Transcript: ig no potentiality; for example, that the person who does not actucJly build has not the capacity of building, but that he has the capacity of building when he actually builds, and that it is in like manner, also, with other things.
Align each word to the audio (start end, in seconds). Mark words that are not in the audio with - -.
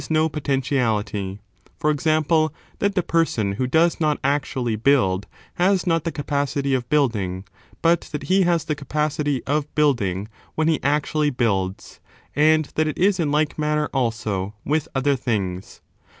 ig 0.01 0.09
no 0.09 0.27
potentiality; 0.27 1.37
for 1.77 1.91
example, 1.91 2.51
that 2.79 2.95
the 2.95 3.03
person 3.03 3.51
who 3.51 3.67
does 3.67 3.99
not 3.99 4.19
actucJly 4.23 4.75
build 4.81 5.27
has 5.53 5.85
not 5.85 6.05
the 6.05 6.11
capacity 6.11 6.73
of 6.73 6.89
building, 6.89 7.45
but 7.83 8.01
that 8.11 8.23
he 8.23 8.41
has 8.41 8.63
the 8.65 8.73
capacity 8.73 9.43
of 9.45 9.75
building 9.75 10.27
when 10.55 10.67
he 10.67 10.81
actually 10.81 11.29
builds, 11.29 11.99
and 12.35 12.65
that 12.73 12.87
it 12.87 12.97
is 12.97 13.19
in 13.19 13.29
like 13.31 13.59
manner, 13.59 13.91
also, 13.93 14.55
with 14.65 14.87
other 14.95 15.15
things. 15.15 15.81